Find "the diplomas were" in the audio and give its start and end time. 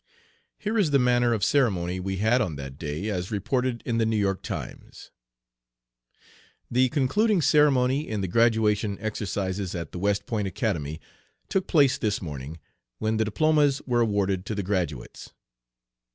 13.17-14.01